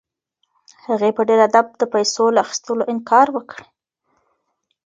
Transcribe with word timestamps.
هغې 0.85 1.09
په 1.17 1.21
ډېر 1.27 1.39
ادب 1.49 1.65
د 1.81 1.83
پیسو 1.93 2.23
له 2.35 2.39
اخیستلو 2.45 2.83
انکار 2.91 3.27
وکړ. 3.35 3.61